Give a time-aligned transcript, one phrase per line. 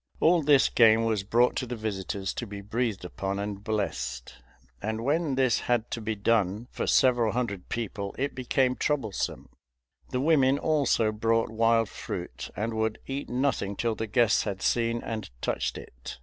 [0.19, 4.33] All this game was brought to the visitors to be breathed upon and blessed,
[4.81, 9.49] and when this had to be done for several hundred people it became troublesome.
[10.09, 15.03] The women also brought wild fruit, and would eat nothing till the guests had seen
[15.03, 16.17] and touched it.